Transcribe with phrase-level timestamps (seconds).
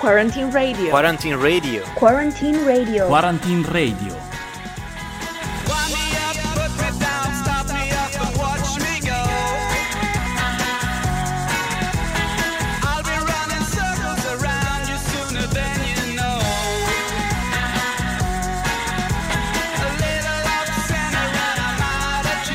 [0.00, 0.90] Quarantine Radio.
[0.90, 1.82] Quarantine Radio.
[1.94, 3.06] Quarantine Radio.
[3.06, 4.16] Quarantine Radio.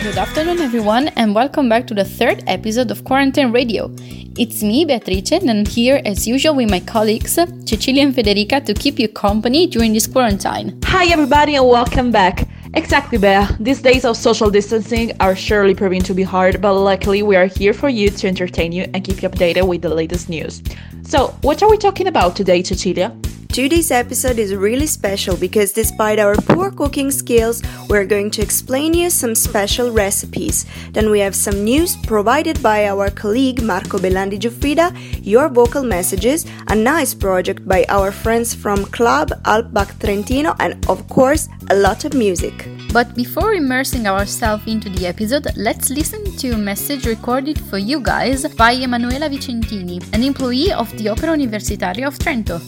[0.01, 3.91] Good afternoon, everyone, and welcome back to the third episode of Quarantine Radio.
[4.37, 8.73] It's me, Beatrice, and I'm here as usual with my colleagues, Cecilia and Federica, to
[8.73, 10.77] keep you company during this quarantine.
[10.83, 12.45] Hi, everybody, and welcome back.
[12.73, 13.45] Exactly, Bea.
[13.61, 17.45] These days of social distancing are surely proving to be hard, but luckily we are
[17.45, 20.61] here for you to entertain you and keep you updated with the latest news.
[21.03, 23.15] So, what are we talking about today, Cecilia?
[23.55, 28.93] Today's episode is really special because despite our poor cooking skills, we're going to explain
[28.93, 30.65] you some special recipes.
[30.91, 34.91] Then we have some news provided by our colleague Marco Bellandi Giuffrida,
[35.25, 41.07] your vocal messages, a nice project by our friends from Club Alpbach Trentino, and of
[41.07, 42.67] course, a lot of music.
[42.91, 48.01] But before immersing ourselves into the episode, let's listen to a message recorded for you
[48.01, 52.59] guys by Emanuela Vicentini, an employee of the Opera Universitaria of Trento.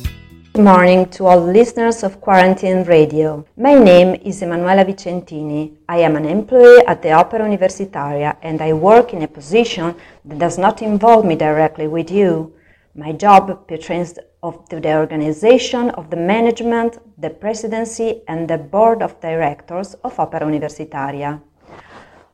[0.57, 3.45] Good morning to all listeners of Quarantine Radio.
[3.57, 5.77] My name is Emanuela Vicentini.
[5.87, 9.93] I am an employee at the Opera Universitaria and I work in a position
[10.25, 12.55] that does not involve me directly with you.
[12.95, 19.03] My job pertains of to the organization of the management, the presidency and the board
[19.03, 21.39] of directors of Opera Universitaria.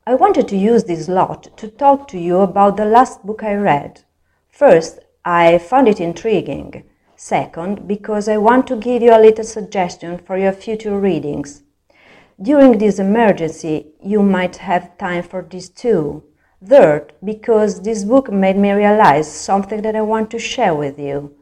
[0.07, 3.55] I wanted to use this lot to talk to you about the last book I
[3.55, 4.05] read.
[4.49, 6.85] First, I found it intriguing.
[7.25, 11.63] Second, because I want to give you a little suggestion for your future readings.
[12.41, 16.23] During this emergency, you might have time for this too.
[16.61, 21.33] Third, because this book made me realize something that I want to share with you.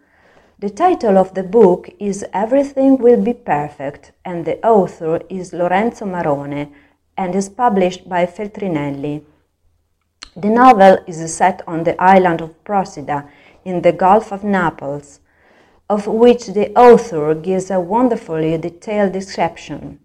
[0.59, 6.05] The title of the book is Everything Will Be Perfect, and the author is Lorenzo
[6.05, 6.71] Marone
[7.17, 9.23] and is published by Feltrinelli.
[10.35, 13.27] The novel is set on the island of Procida
[13.65, 15.21] in the Gulf of Naples
[15.91, 19.99] of which the author gives a wonderfully detailed description.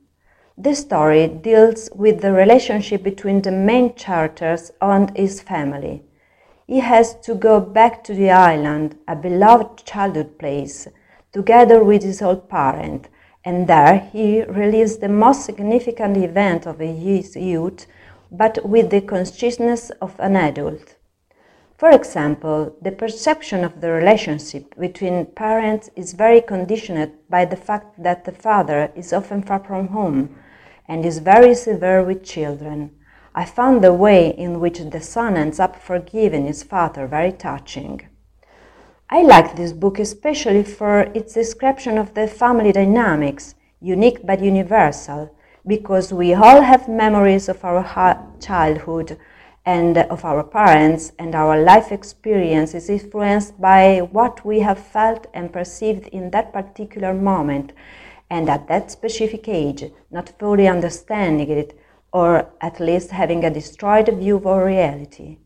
[0.59, 6.03] This story deals with the relationship between the main characters and his family.
[6.67, 10.89] He has to go back to the island, a beloved childhood place,
[11.33, 13.09] together with his old parent,
[13.45, 17.87] and there he relives the most significant event of his youth,
[18.33, 20.96] but with the consciousness of an adult.
[21.79, 28.03] For example, the perception of the relationship between parents is very conditioned by the fact
[28.03, 30.37] that the father is often far from home
[30.89, 32.93] and is very severe with children.
[33.35, 38.09] I found the way in which the son ends up forgiving his father very touching.
[39.11, 45.37] I like this book especially for its description of the family dynamics, unique but universal,
[45.67, 47.85] because we all have memories of our
[48.41, 49.19] childhood
[49.67, 55.27] and of our parents and our life experience is influenced by what we have felt
[55.35, 57.73] and perceived in that particular moment
[58.31, 61.79] and at that specific age, not fully understanding it
[62.13, 65.39] or at least having a destroyed view of reality.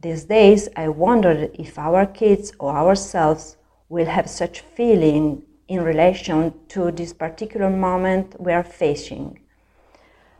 [0.00, 3.56] These days, I wondered if our kids or ourselves
[3.88, 9.40] will have such feeling in relation to this particular moment we are facing.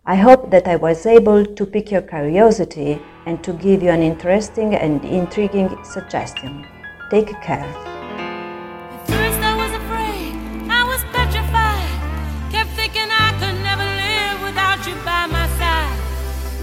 [0.09, 4.03] I hope that I was able to pique your curiosity and to give you an
[4.03, 6.65] interesting and intriguing suggestion.
[7.11, 7.69] Take care.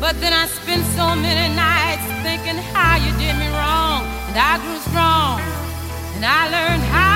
[0.02, 4.06] But then I spent so many nights thinking how you did me wrong.
[4.26, 5.38] And I grew strong.
[6.18, 7.15] And I learned how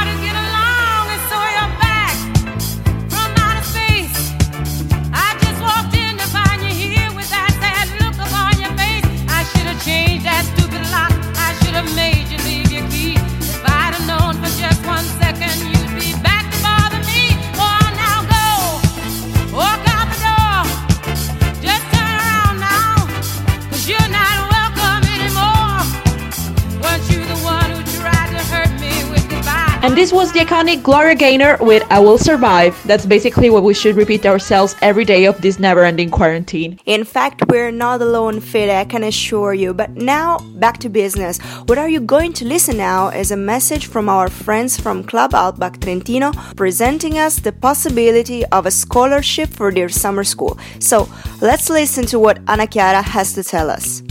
[30.29, 32.75] was the iconic Gloria Gaynor with I Will Survive.
[32.85, 36.79] That's basically what we should repeat ourselves every day of this never ending quarantine.
[36.85, 39.73] In fact, we're not alone, Fede, I can assure you.
[39.73, 41.39] But now, back to business.
[41.67, 45.31] What are you going to listen now is a message from our friends from Club
[45.31, 50.59] Alpbach Trentino presenting us the possibility of a scholarship for their summer school.
[50.79, 51.09] So,
[51.41, 54.03] let's listen to what Anna Chiara has to tell us.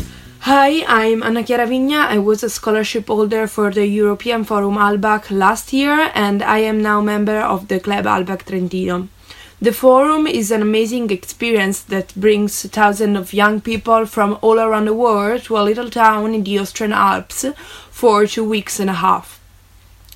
[0.43, 2.07] Hi, I'm Anna Chiara Vigna.
[2.07, 6.81] I was a scholarship holder for the European Forum Alpbach last year and I am
[6.81, 9.09] now member of the Club Alpbach Trentino.
[9.61, 14.85] The forum is an amazing experience that brings thousands of young people from all around
[14.85, 17.45] the world to a little town in the Austrian Alps
[17.91, 19.38] for two weeks and a half.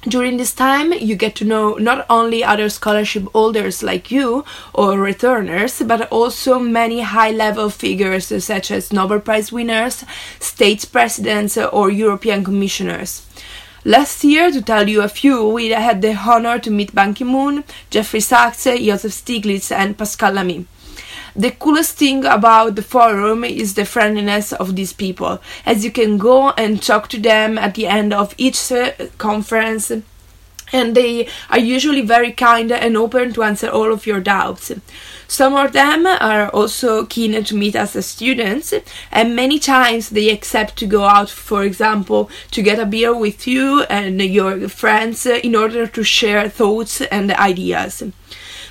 [0.08, 4.44] During this time, you get to know not only other scholarship holders like you
[4.74, 10.04] or returners, but also many high level figures such as Nobel Prize winners,
[10.40, 13.24] states presidents, or European commissioners.
[13.84, 17.22] Last year, to tell you a few, we had the honor to meet Ban Ki
[17.22, 20.66] moon, Jeffrey Sachs, Joseph Stiglitz, and Pascal Lamy.
[21.34, 26.18] The coolest thing about the forum is the friendliness of these people, as you can
[26.18, 28.70] go and talk to them at the end of each
[29.16, 29.90] conference
[30.72, 34.72] and they are usually very kind and open to answer all of your doubts.
[35.28, 38.74] Some of them are also keen to meet us as students,
[39.10, 43.46] and many times they accept to go out, for example, to get a beer with
[43.46, 48.02] you and your friends in order to share thoughts and ideas.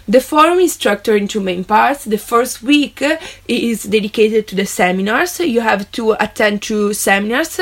[0.08, 2.06] The forum is structured into main parts.
[2.06, 3.04] The first week
[3.48, 5.40] is dedicated to the seminars.
[5.40, 7.60] You have to attend two seminars.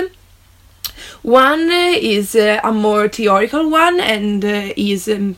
[1.21, 5.35] One is uh, a more theoretical one and uh, is um,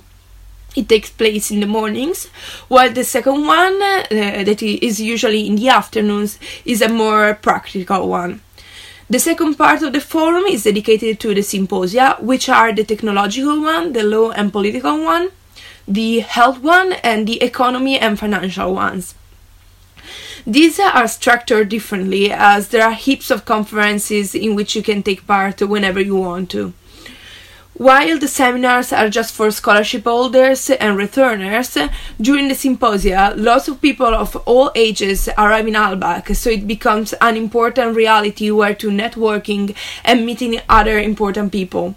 [0.76, 2.28] it takes place in the mornings,
[2.68, 8.08] while the second one, uh, that is usually in the afternoons, is a more practical
[8.08, 8.42] one.
[9.10, 13.62] The second part of the forum is dedicated to the symposia, which are the technological
[13.62, 15.32] one, the law and political one,
[15.88, 19.16] the health one, and the economy and financial ones.
[20.48, 25.28] These are structured differently as there are heaps of conferences in which you can take
[25.28, 26.74] part whenever you want to.
[27.74, 31.78] While the seminars are just for scholarship holders and returners,
[32.20, 37.14] during the symposia, lots of people of all ages arrive in Alpbach, so it becomes
[37.14, 41.96] an important reality where to networking and meeting other important people.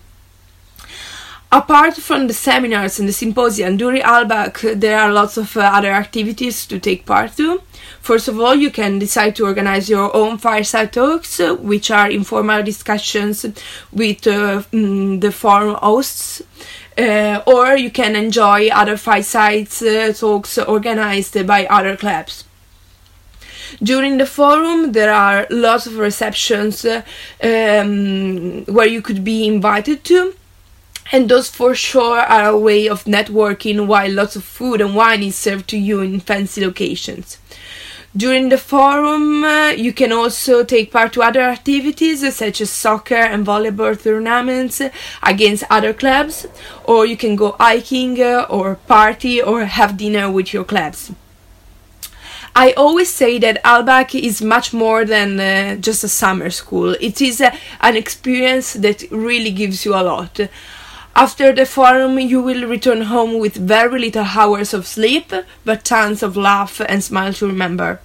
[1.54, 5.92] Apart from the seminars and the symposia, during Alpbach there are lots of uh, other
[5.92, 7.62] activities to take part to.
[8.00, 12.64] First of all, you can decide to organize your own fireside talks, which are informal
[12.64, 13.46] discussions
[13.92, 16.42] with uh, mm, the forum hosts.
[16.98, 22.42] Uh, or you can enjoy other fireside uh, talks organized by other clubs.
[23.80, 30.34] During the forum, there are lots of receptions um, where you could be invited to
[31.12, 35.22] and those for sure are a way of networking while lots of food and wine
[35.22, 37.38] is served to you in fancy locations.
[38.16, 42.70] During the forum, uh, you can also take part to other activities uh, such as
[42.70, 44.80] soccer and volleyball tournaments
[45.20, 46.46] against other clubs,
[46.84, 51.10] or you can go hiking uh, or party or have dinner with your clubs.
[52.54, 56.94] I always say that Alpbach is much more than uh, just a summer school.
[57.00, 60.38] It is uh, an experience that really gives you a lot.
[61.16, 65.32] After the forum, you will return home with very little hours of sleep,
[65.64, 68.00] but tons of laugh and smile to remember.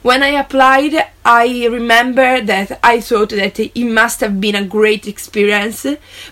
[0.00, 0.94] When I applied,
[1.24, 5.86] I remember that I thought that it must have been a great experience,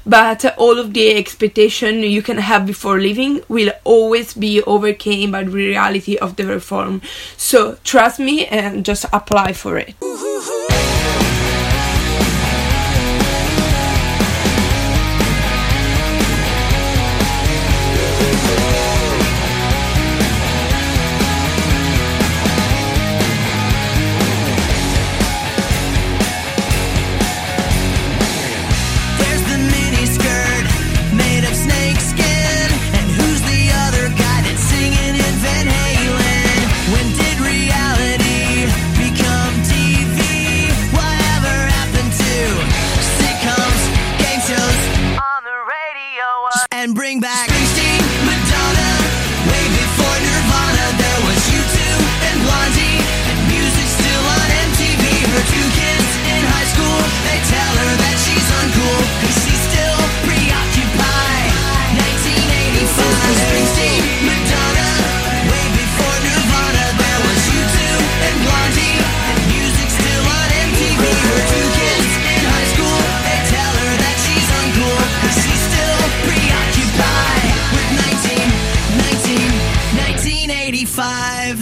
[0.07, 5.45] but all of the expectation you can have before leaving will always be overcame by
[5.45, 7.03] the reality of the reform.
[7.37, 9.95] So trust me and just apply for it.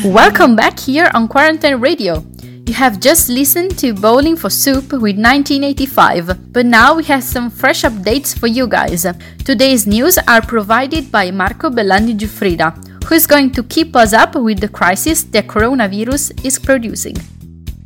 [0.04, 2.24] Welcome back here on Quarantine Radio.
[2.64, 7.50] You have just listened to Bowling for Soup with 1985, but now we have some
[7.50, 9.06] fresh updates for you guys.
[9.44, 12.72] Today's news are provided by Marco Bellandi Giuffrida,
[13.04, 17.16] who is going to keep us up with the crisis the coronavirus is producing.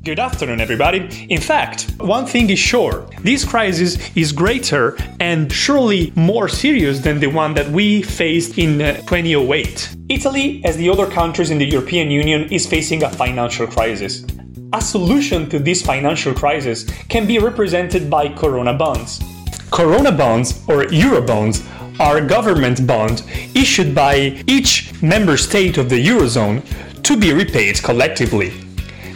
[0.05, 1.27] Good afternoon, everybody.
[1.31, 7.21] In fact, one thing is sure this crisis is greater and surely more serious than
[7.21, 9.97] the one that we faced in uh, 2008.
[10.11, 14.27] Italy, as the other countries in the European Union, is facing a financial crisis.
[14.75, 19.23] A solution to this financial crisis can be represented by Corona bonds.
[19.71, 21.65] Corona bonds, or Eurobonds,
[21.99, 23.23] are government bonds
[23.55, 26.63] issued by each member state of the Eurozone
[27.03, 28.64] to be repaid collectively.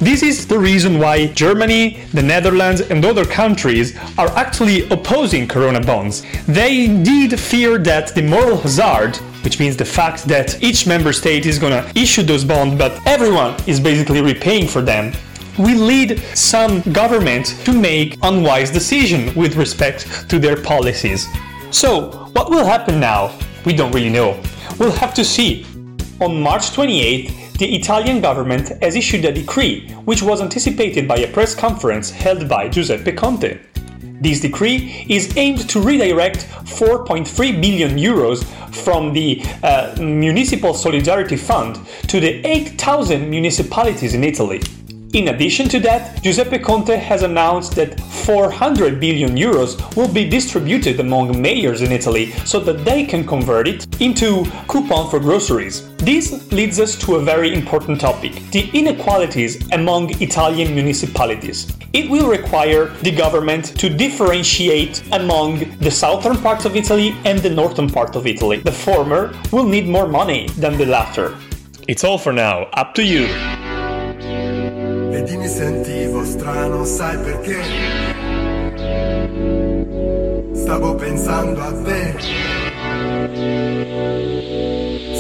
[0.01, 5.81] This is the reason why Germany, the Netherlands, and other countries are actually opposing Corona
[5.81, 6.23] bonds.
[6.47, 11.47] They indeed fear that the moral hazard, which means the fact that each member state
[11.47, 15.13] is gonna issue those bonds, but everyone is basically repaying for them,
[15.59, 21.27] will lead some government to make unwise decisions with respect to their policies.
[21.73, 23.37] So, what will happen now?
[23.67, 24.41] We don't really know.
[24.79, 25.67] We'll have to see.
[26.21, 31.33] On March 28th, the Italian government has issued a decree which was anticipated by a
[31.33, 33.59] press conference held by Giuseppe Conte.
[34.21, 38.45] This decree is aimed to redirect 4.3 billion euros
[38.85, 44.61] from the uh, Municipal Solidarity Fund to the 8,000 municipalities in Italy.
[45.15, 51.01] In addition to that, Giuseppe Conte has announced that 400 billion euros will be distributed
[51.01, 55.89] among mayors in Italy so that they can convert it into coupon for groceries.
[56.09, 61.71] This leads us to a very important topic the inequalities among Italian municipalities.
[61.93, 67.51] It will require the government to differentiate among the southern part of Italy and the
[67.51, 68.57] northern part of Italy.
[68.57, 71.37] The former will need more money than the latter.
[71.89, 73.29] It's all for now, up to you.
[80.55, 82.59] Stavo pensando a te.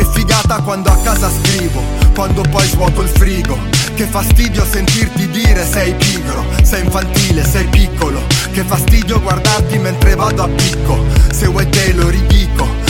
[0.00, 1.82] Che figata quando a casa scrivo,
[2.14, 3.58] quando poi svuoto il frigo.
[3.94, 8.22] Che fastidio sentirti dire sei pigro, sei infantile, sei piccolo.
[8.50, 11.04] Che fastidio guardarti mentre vado a picco.
[11.30, 12.89] Se vuoi te lo ridico.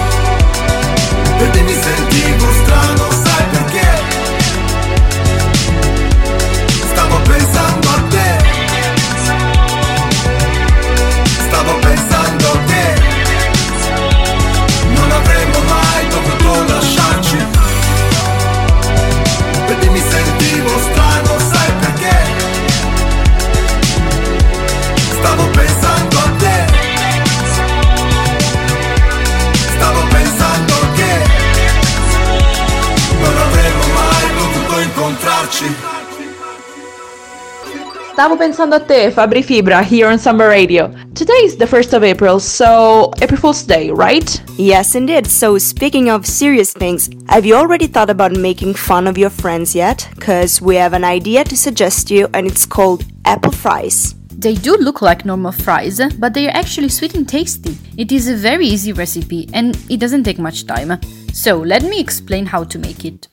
[38.13, 40.87] Stavo pensando a te, Fabri Fibra, here on Summer Radio.
[41.13, 44.41] Today is the 1st of April, so April Fool's Day, right?
[44.57, 45.27] Yes, indeed.
[45.27, 49.75] So, speaking of serious things, have you already thought about making fun of your friends
[49.75, 50.07] yet?
[50.15, 54.15] Because we have an idea to suggest you, and it's called apple fries.
[54.29, 57.77] They do look like normal fries, but they are actually sweet and tasty.
[57.97, 60.97] It is a very easy recipe and it doesn't take much time.
[61.33, 63.27] So, let me explain how to make it.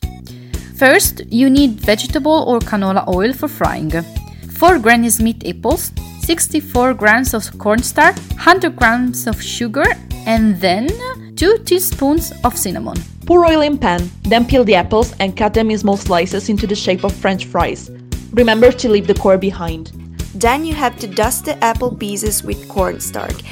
[0.79, 7.35] First, you need vegetable or canola oil for frying, 4 Granny Smith apples, 64 grams
[7.35, 9.83] of cornstarch, 100 grams of sugar,
[10.25, 10.87] and then
[11.35, 12.97] 2 teaspoons of cinnamon.
[13.27, 16.65] Pour oil in pan, then peel the apples and cut them in small slices into
[16.69, 17.91] the shape of french fries.
[18.31, 19.91] Remember to leave the core behind.
[20.33, 23.43] Then you have to dust the apple pieces with cornstarch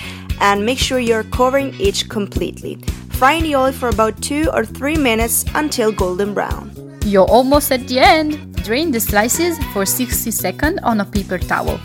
[0.40, 2.76] and make sure you're covering each completely.
[3.18, 6.86] Fry in the oil for about 2 or 3 minutes until golden brown.
[7.07, 8.53] You're almost at the end.
[8.65, 11.79] Drain the slices for 60 seconds on a paper towel,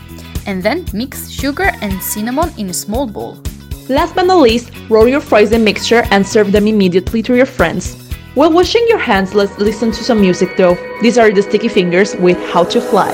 [0.46, 3.38] and then mix sugar and cinnamon in a small bowl.
[3.88, 7.46] Last but not least, roll your fries in mixture and serve them immediately to your
[7.46, 7.94] friends.
[8.34, 10.76] While washing your hands, let's listen to some music though.
[11.00, 13.12] These are the Sticky Fingers with How to Fly.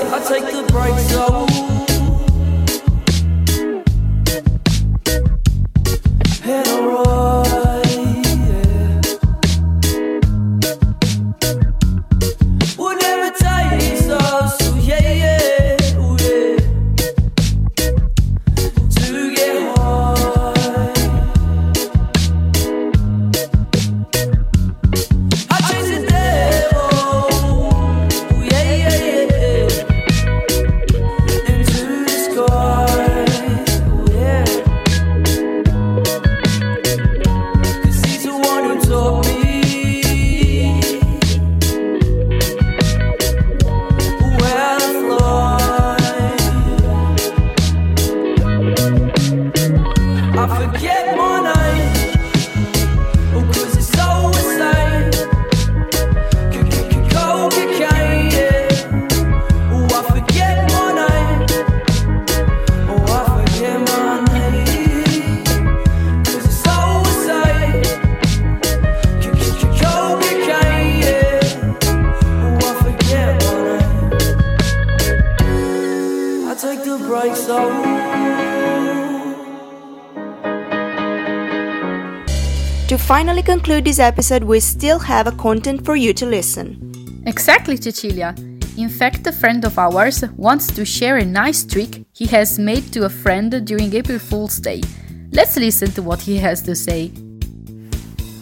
[83.09, 87.23] Finally conclude this episode, we still have a content for you to listen.
[87.25, 88.35] Exactly, Cecilia.
[88.77, 92.93] In fact, a friend of ours wants to share a nice trick he has made
[92.93, 94.83] to a friend during April Fool's Day.
[95.31, 97.11] Let's listen to what he has to say.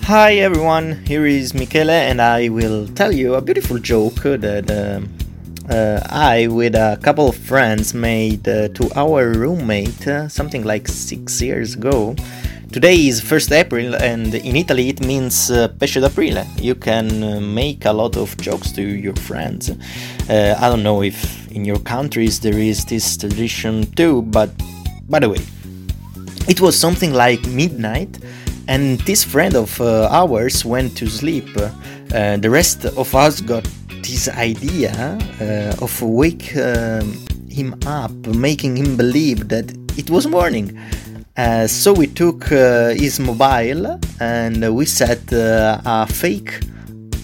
[0.01, 5.07] Hi everyone, here is Michele, and I will tell you a beautiful joke that um
[5.69, 10.87] uh, I, with a couple of friends, made uh, to our roommate uh, something like
[10.89, 12.15] six years ago.
[12.71, 16.45] Today is 1st April, and in Italy it means uh, Pesce d'Aprile.
[16.61, 19.71] You can uh, make a lot of jokes to your friends.
[20.29, 24.49] Uh, I don't know if in your countries there is this tradition too, but
[25.07, 25.39] by the way,
[26.49, 28.19] it was something like midnight,
[28.67, 31.47] and this friend of uh, ours went to sleep.
[31.57, 33.65] Uh, the rest of us got
[34.03, 37.13] this idea uh, of wake um,
[37.49, 40.77] him up, making him believe that it was morning.
[41.37, 46.61] Uh, so we took uh, his mobile and we set uh, a fake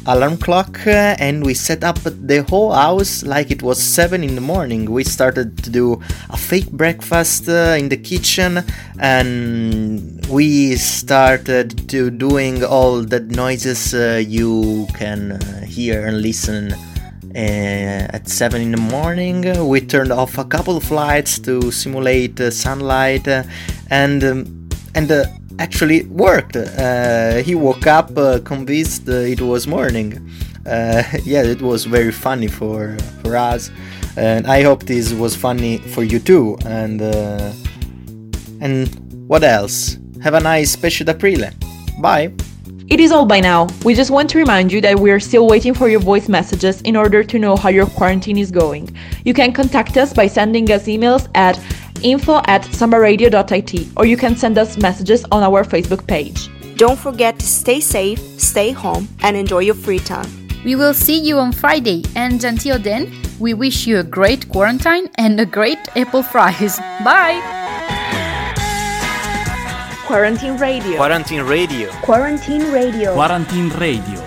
[0.05, 4.35] alarm clock uh, and we set up the whole house like it was 7 in
[4.35, 4.91] the morning.
[4.91, 5.99] We started to do
[6.29, 8.63] a fake breakfast uh, in the kitchen
[8.99, 13.93] and we started to doing all the noises
[14.27, 16.75] you can hear and listen
[17.35, 22.39] uh, at 7 in the morning we turned off a couple of lights to simulate
[22.39, 23.43] uh, sunlight uh,
[23.89, 25.25] and um, and uh,
[25.57, 26.55] actually worked.
[26.55, 30.29] Uh, he woke up convinced it was morning.
[31.25, 33.69] Yeah it was very funny for for us
[34.15, 37.01] and i hope this was funny for you too and
[38.61, 38.87] and
[39.27, 39.97] what else?
[40.21, 41.51] Have a nice pesce d'aprile
[41.99, 42.31] bye
[42.89, 43.67] It is all by now.
[43.85, 46.81] We just want to remind you that we are still waiting for your voice messages
[46.81, 48.95] in order to know how your quarantine is going.
[49.23, 51.59] You can contact us by sending us emails at
[52.03, 56.49] info at sanbaradio.it or you can send us messages on our Facebook page.
[56.75, 60.29] Don't forget to stay safe, stay home, and enjoy your free time.
[60.65, 65.09] We will see you on Friday, and until then, we wish you a great quarantine
[65.15, 66.77] and a great apple fries.
[67.03, 67.62] Bye!
[70.05, 70.97] Quarantine Radio.
[70.97, 73.13] quarantine radio Quarantine Radio.
[73.13, 74.22] Quarantine Radio.